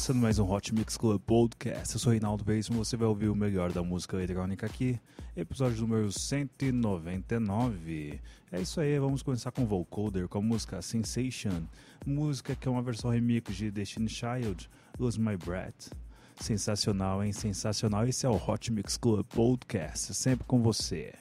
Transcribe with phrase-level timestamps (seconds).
[0.00, 3.34] Começando mais um Hot Mix Club Podcast, eu sou Reinaldo Veríssimo, você vai ouvir o
[3.34, 4.98] melhor da música eletrônica aqui,
[5.36, 8.18] episódio número 199.
[8.50, 11.64] É isso aí, vamos começar com Vocoder, com a música Sensation,
[12.06, 15.92] música que é uma versão remix de Destiny Child, Lose My Breath.
[16.40, 17.34] Sensacional, hein?
[17.34, 18.08] Sensacional.
[18.08, 21.12] Esse é o Hot Mix Club Podcast, sempre com você.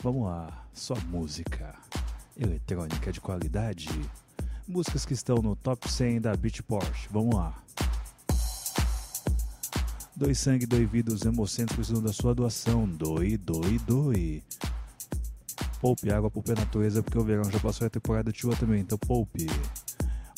[0.00, 1.74] Vamos lá, só música
[2.38, 3.88] eletrônica de qualidade.
[4.66, 7.08] Músicas que estão no top 100 da Beatport.
[7.10, 7.54] Vamos lá.
[10.16, 12.86] Doe sangue, doe vida, os hemocentros da sua doação.
[12.86, 14.42] Doe, doe, doe.
[15.80, 18.80] Poupe água, poupe a natureza, porque o verão já passou a temporada de chuva também,
[18.80, 19.46] então poupe.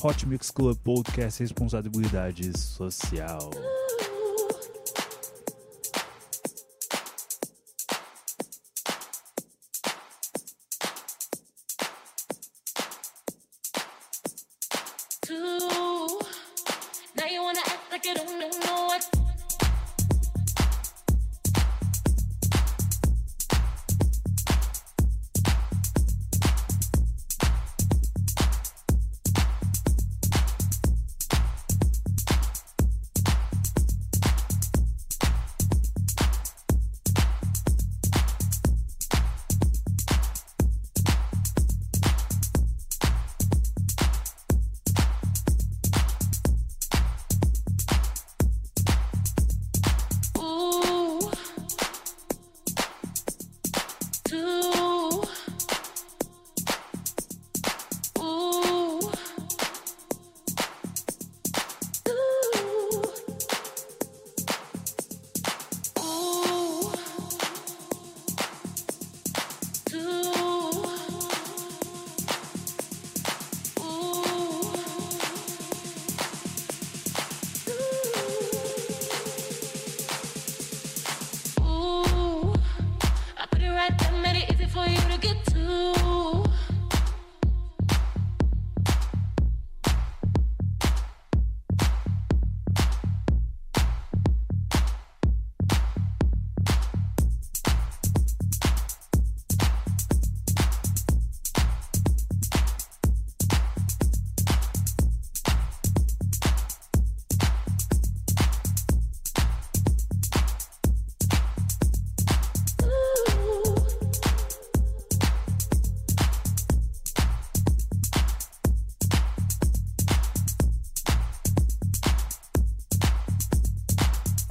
[0.03, 3.51] Hot Mix Club Podcast Responsabilidade Social.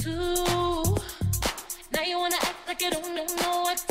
[0.08, 3.26] Now you wanna act like you don't know
[3.64, 3.84] what.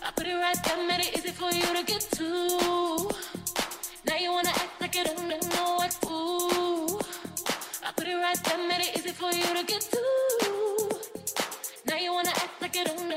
[0.00, 3.10] I put it right there, made it easy for you to get to.
[4.06, 5.38] Now you wanna act like you don't know
[5.74, 5.96] what.
[7.82, 10.02] I put it right there, made it easy for you to get to.
[11.86, 13.07] Now you wanna act like you don't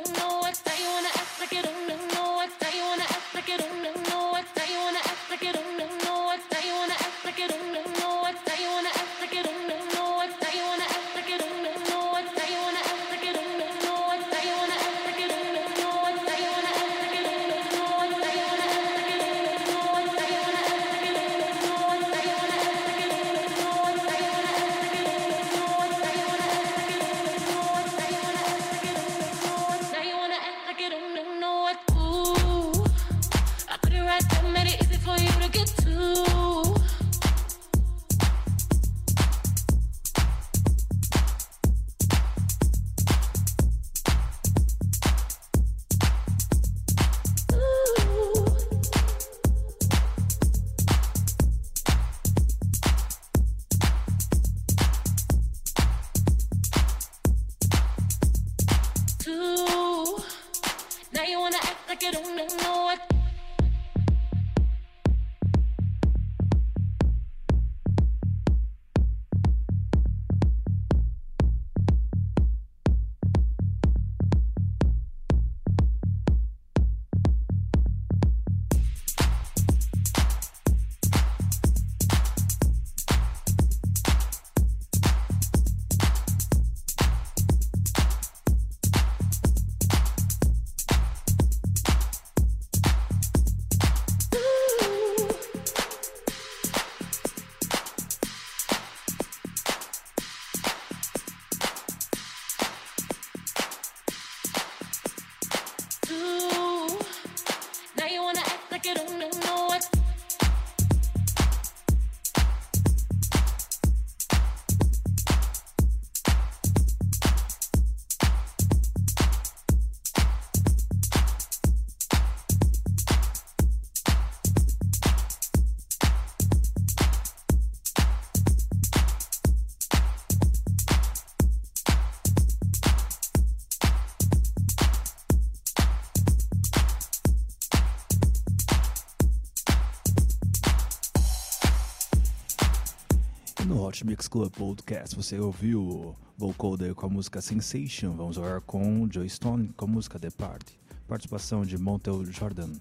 [144.02, 145.16] Hot Mix Club Podcast.
[145.16, 148.16] Você ouviu Vocoder com a música Sensation.
[148.16, 150.80] Vamos agora com Joe Stone com a música The Party.
[151.08, 152.72] Participação de Montel Jordan.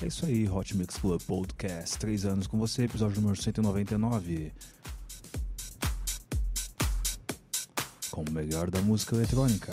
[0.00, 1.98] É isso aí, Hot Mix Club Podcast.
[1.98, 4.52] Três anos com você, episódio número 199.
[8.10, 9.70] Com o melhor da música eletrônica.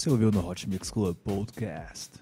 [0.00, 2.12] Você ouviu no Hot Mix Club Podcast.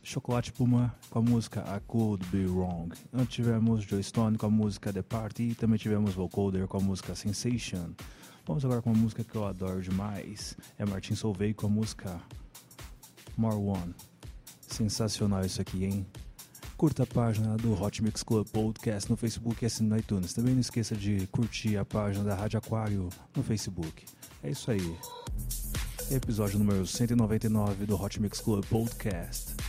[0.00, 2.94] Chocolate Puma com a música I Could Be Wrong.
[3.12, 6.80] Antes tivemos Joe Stone com a música The Party e também tivemos Vocoder com a
[6.80, 7.90] música Sensation.
[8.46, 10.56] Vamos agora com uma música que eu adoro demais.
[10.78, 12.20] É Martin Solveig com a música
[13.36, 13.92] More One.
[14.60, 16.06] Sensacional isso aqui, hein?
[16.76, 20.32] Curta a página do Hot Mix Club Podcast no Facebook e assine no iTunes.
[20.32, 24.04] Também não esqueça de curtir a página da Rádio Aquário no Facebook.
[24.44, 24.96] É isso aí.
[26.10, 29.59] Episódio número 199 do Hot Mix Club Podcast.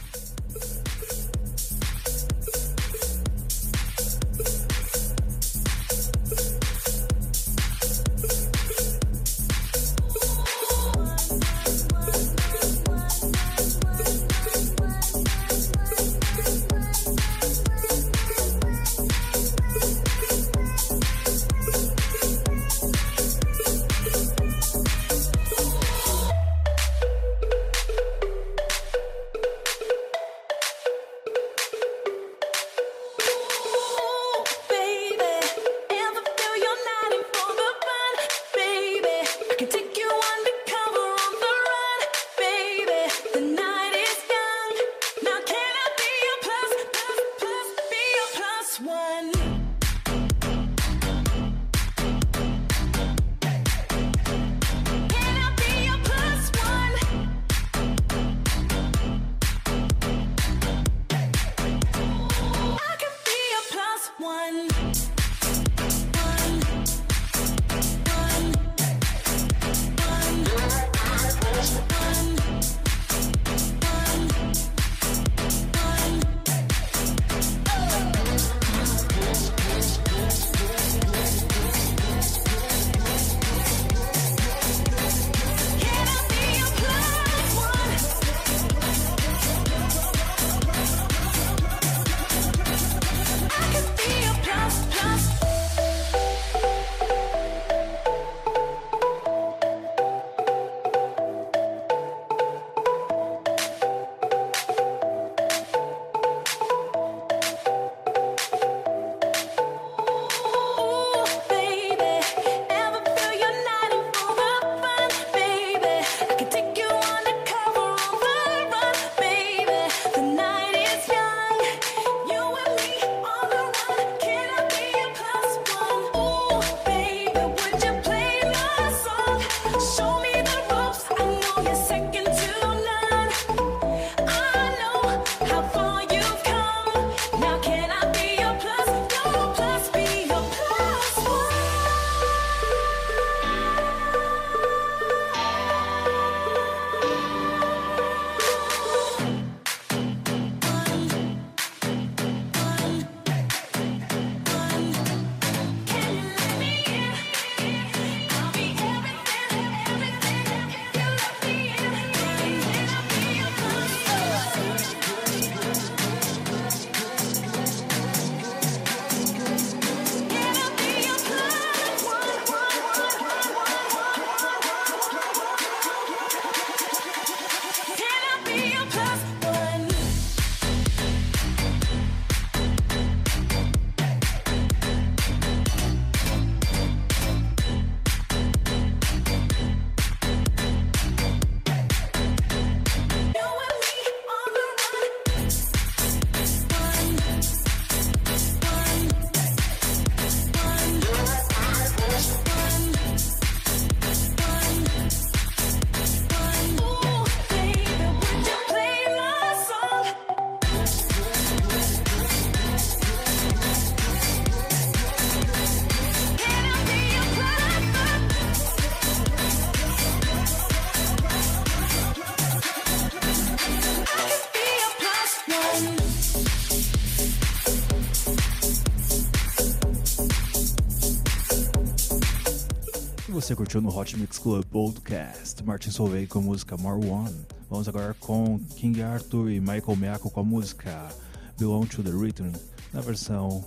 [233.42, 235.64] Você curtiu no Hot Mix Club Podcast.
[235.64, 237.36] Martin Solveig com a música More One.
[237.72, 241.10] Vamos agora com King Arthur e Michael Miyako com a música
[241.58, 242.52] Belong to the Rhythm,
[242.94, 243.66] na versão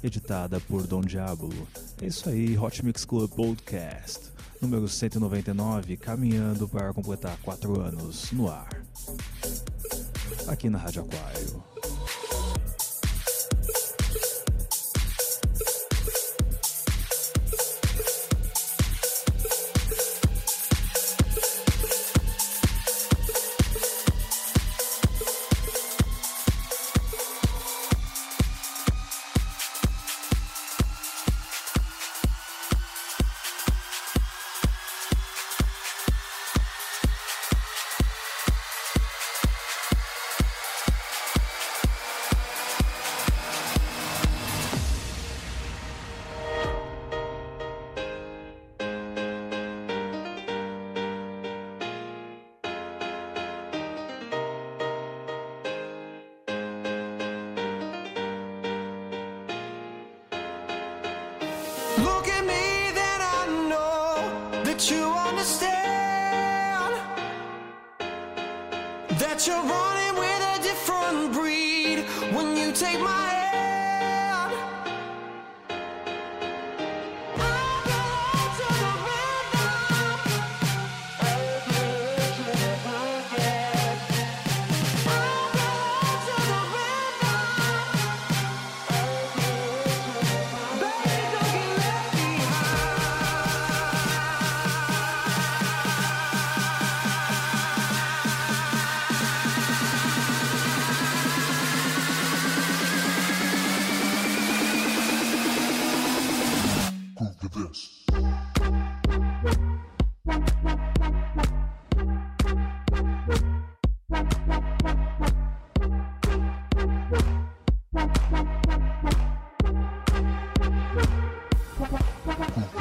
[0.00, 1.50] editada por Don Diablo.
[2.00, 4.30] É isso aí, Hot Mix Club Podcast,
[4.62, 8.80] número 199, caminhando para completar 4 anos no ar.
[10.46, 11.75] Aqui na Rádio Aquário.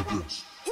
[0.07, 0.64] I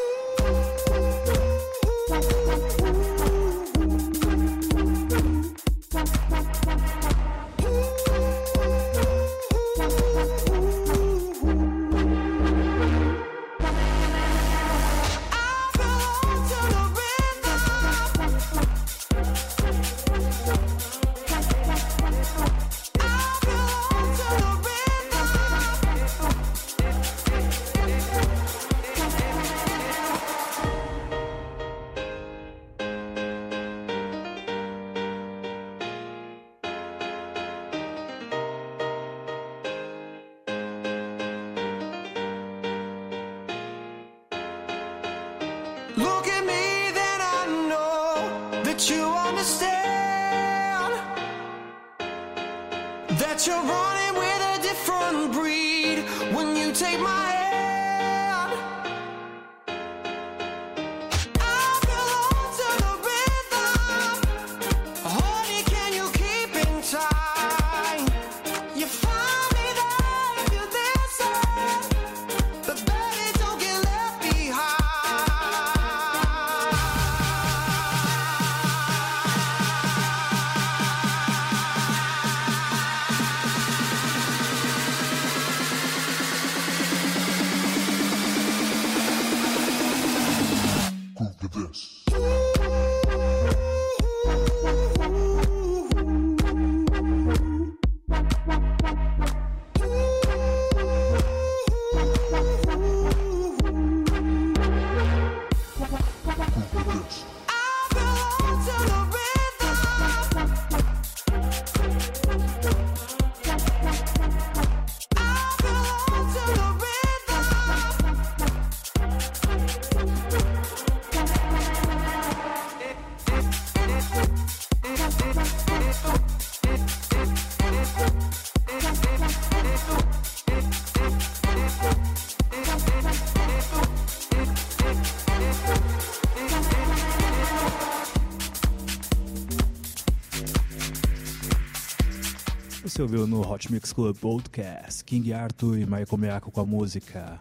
[143.13, 147.39] ouviu no Hot Mix Club Podcast King Arthur e Michael Miyako com a música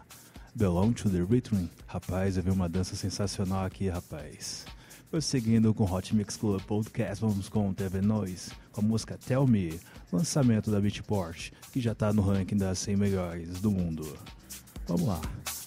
[0.53, 1.65] Belong to the Rhythm.
[1.87, 4.65] Rapaz, eu vi uma dança sensacional aqui, rapaz.
[5.09, 9.79] Prosseguindo com Hot Mix Club Podcast, vamos com TV Noise, com a música Tell Me,
[10.11, 14.15] lançamento da Beatport, que já tá no ranking das 100 melhores do mundo.
[14.87, 15.21] Vamos lá,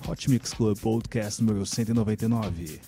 [0.06, 2.80] Hot Mix Club Podcast número 199.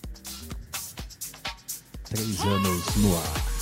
[2.04, 3.57] Três anos no ar.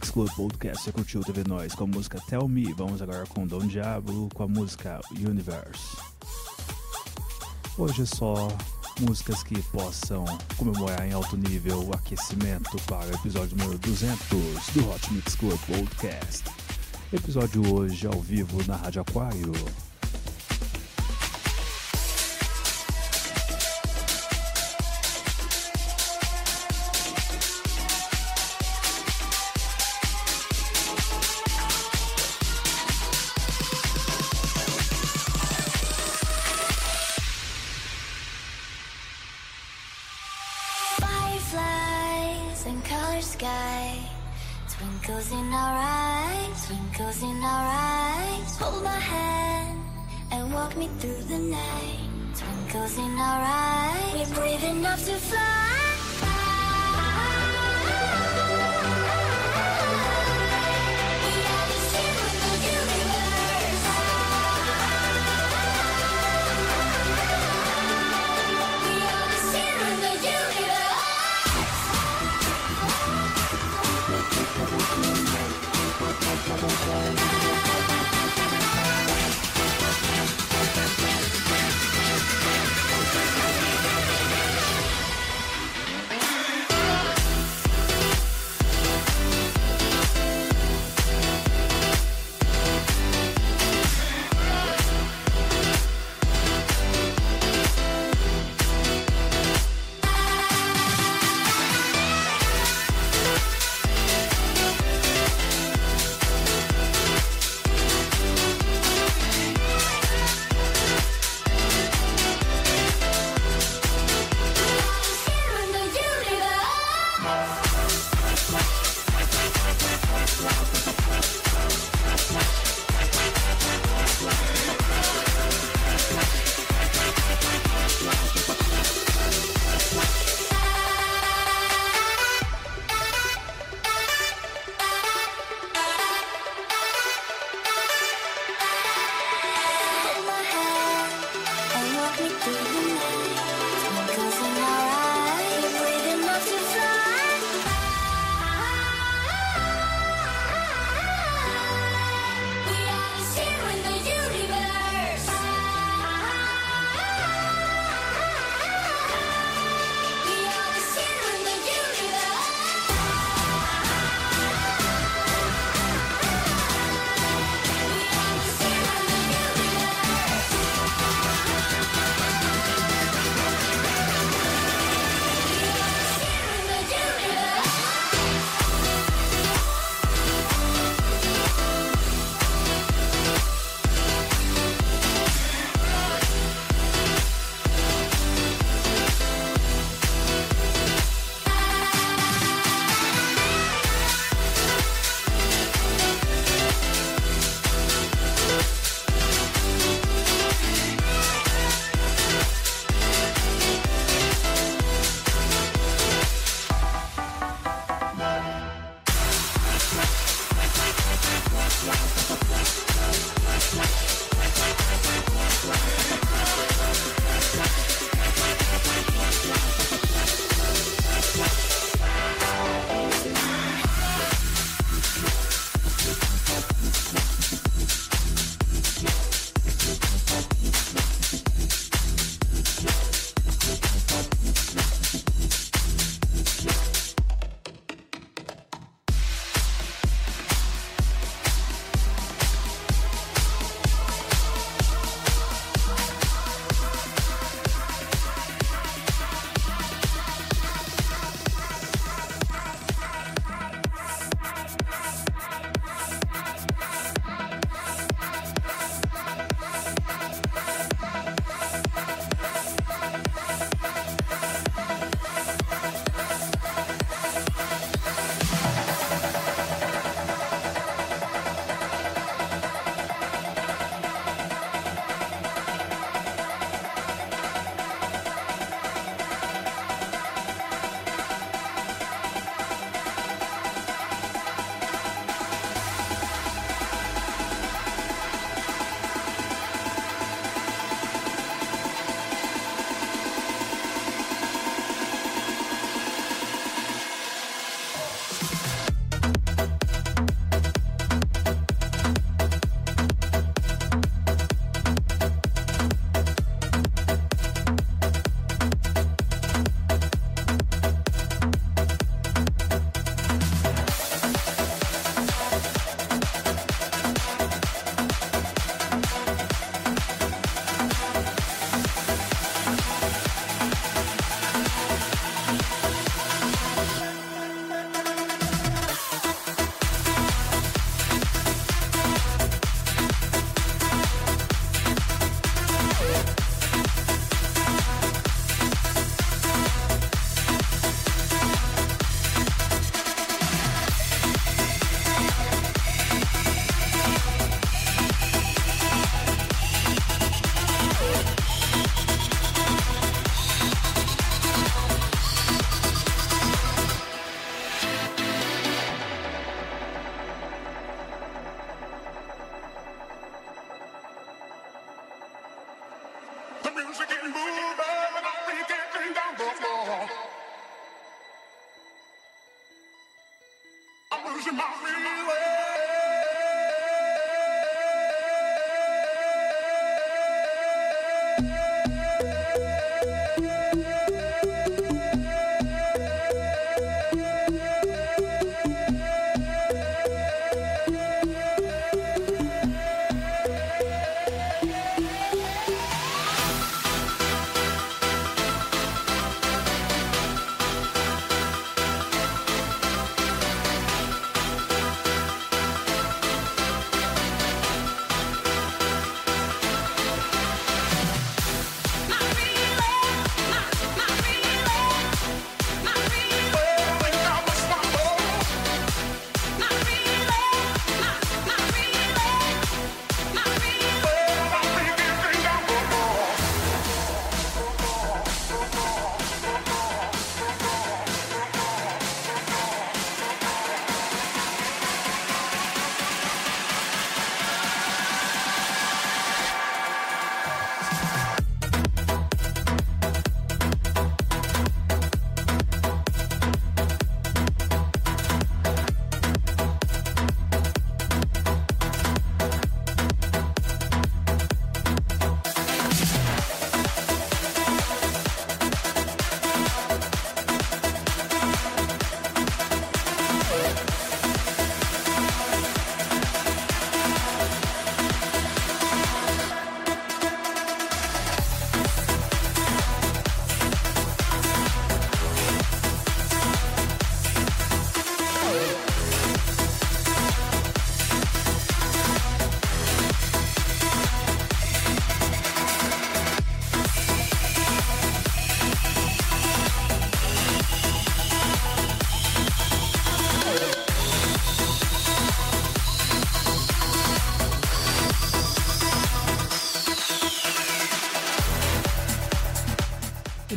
[0.00, 2.72] Mix Club Podcast você curtiu TV Nós com a música Tell Me.
[2.72, 5.98] Vamos agora com Dom Diablo com a música Universe.
[7.76, 8.48] Hoje é só
[9.00, 10.24] músicas que possam
[10.56, 14.18] comemorar em alto nível o aquecimento para o episódio número 200
[14.72, 16.44] do Hot Mix Club Podcast.
[17.12, 19.52] Episódio hoje ao vivo na Rádio Aquário.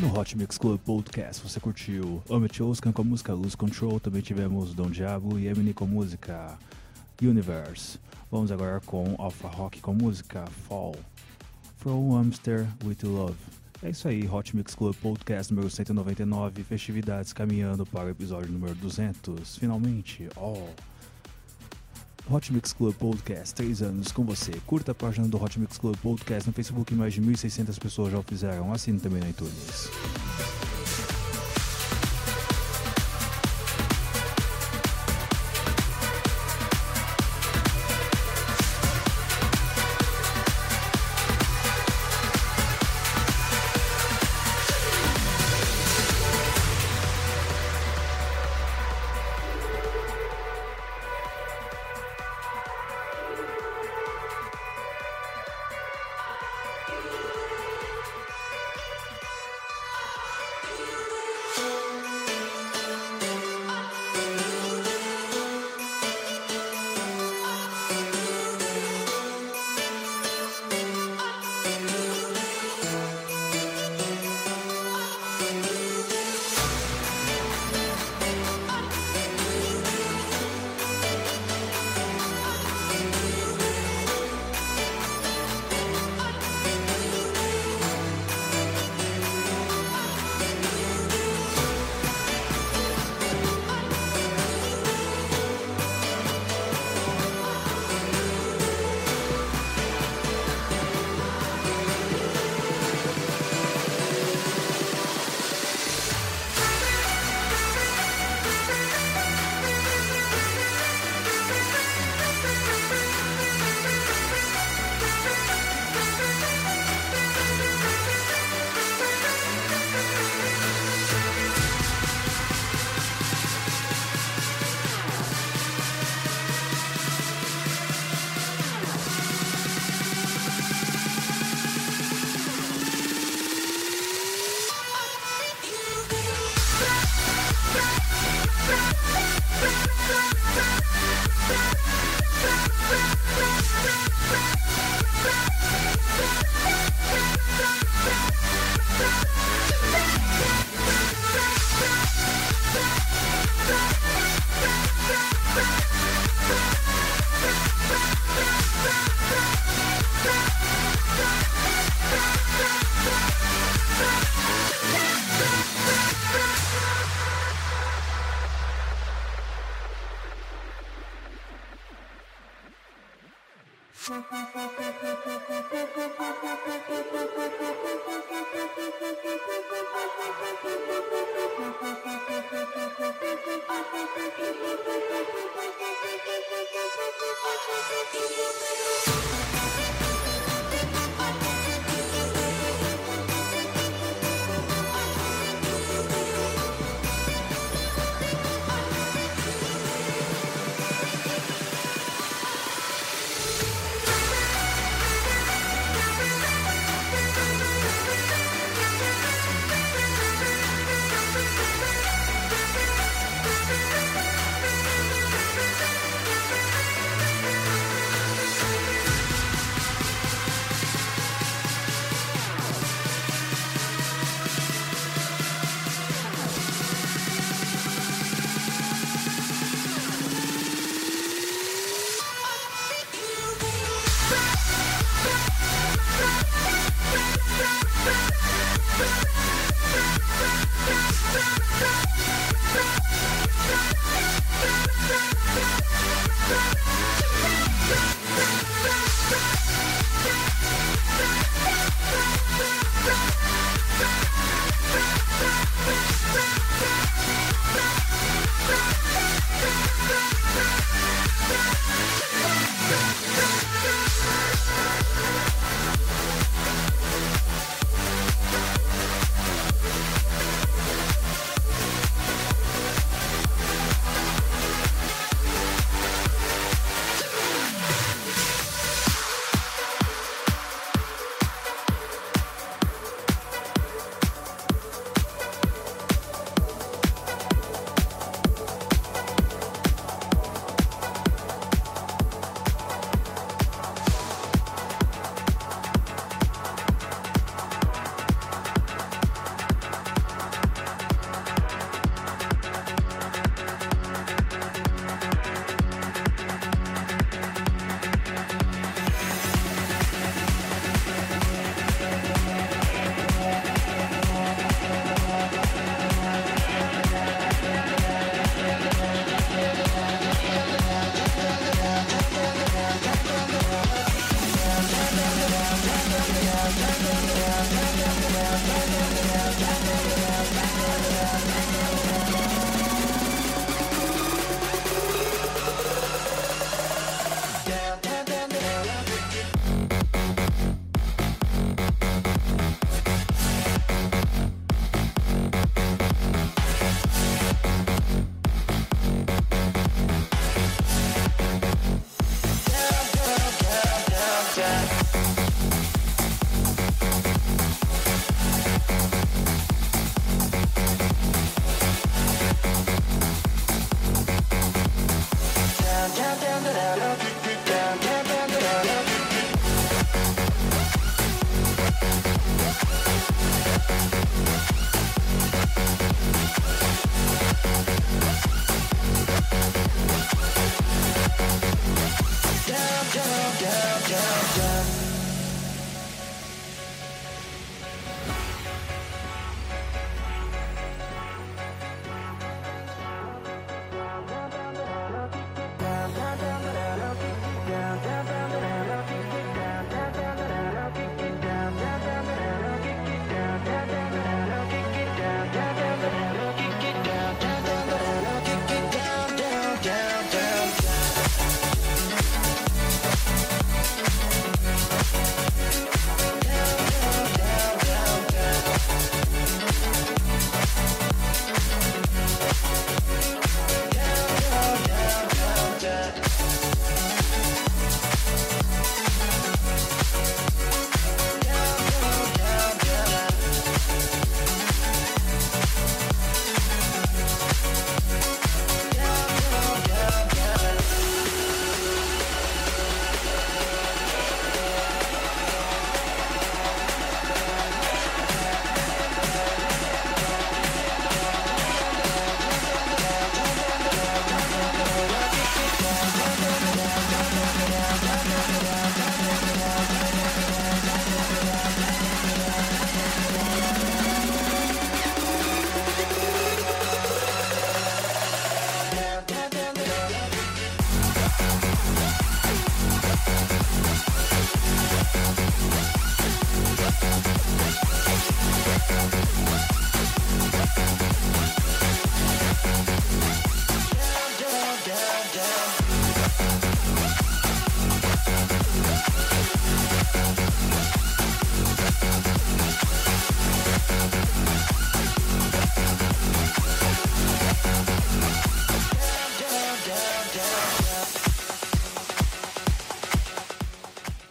[0.04, 4.22] No Hot Mix Club Podcast você curtiu Amit Oskan com a música Lose Control, também
[4.22, 6.58] tivemos Don Diablo e Eminem com a música
[7.22, 7.98] Universe.
[8.30, 10.94] Vamos agora com Alpha Rock com a música Fall.
[11.78, 13.38] From Amster with Love.
[13.82, 18.76] É isso aí, Hot Mix Club Podcast número 199, festividades caminhando para o episódio número
[18.76, 20.28] 200, finalmente.
[20.36, 20.93] Oh!
[22.30, 24.52] Hot Mix Club Podcast, 3 anos com você.
[24.66, 28.20] Curta a página do Hot Mix Club Podcast no Facebook, mais de 1.600 pessoas já
[28.20, 28.72] o fizeram.
[28.72, 29.90] Assine também no iTunes.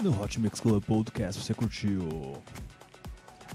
[0.02, 2.42] No Hot Mix Club Podcast você curtiu?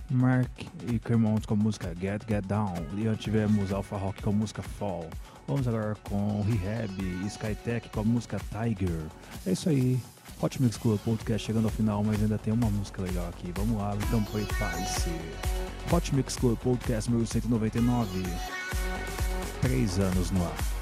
[0.10, 0.49] Mark
[0.91, 2.74] e Cremont com a música Get Get Down.
[2.97, 5.10] E tivemos Alpha Rock com a música Fall.
[5.47, 9.05] Vamos agora com Rehab e Skytech com a música Tiger.
[9.45, 9.99] É isso aí.
[10.41, 13.51] Hot Mix Club Podcast chegando ao final, mas ainda tem uma música legal aqui.
[13.55, 15.10] Vamos lá, então prepare-se.
[15.91, 18.24] Hot Mix Club Podcast número 199.
[19.62, 20.76] Três anos no ar.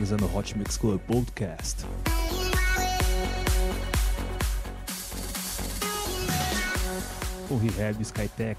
[0.00, 1.84] Finalizando o Hot Mix Club Podcast.
[7.50, 8.58] O Rehab Skytech.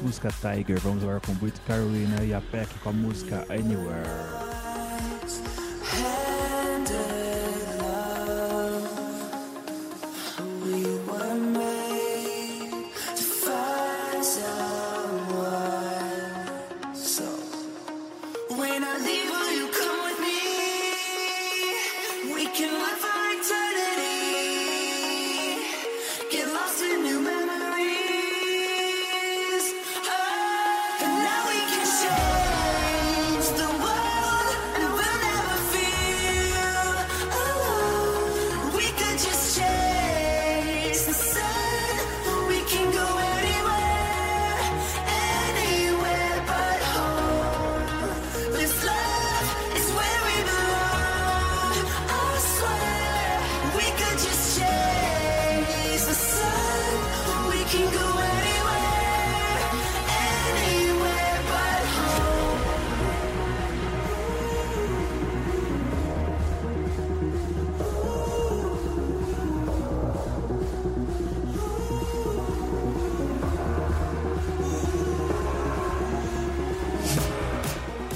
[0.00, 0.78] Música Tiger.
[0.78, 4.45] Vamos agora com Brit Carolina e a Peck com a música Anywhere.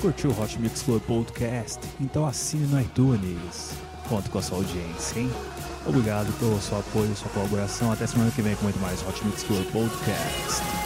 [0.01, 1.79] Curtiu o Hot Mix Club Podcast?
[2.01, 3.73] Então assine no iTunes.
[4.09, 5.31] Conto com a sua audiência, hein?
[5.87, 7.93] Obrigado pelo seu apoio sua colaboração.
[7.93, 10.80] Até semana que vem com muito mais Hot Mix Club Podcast.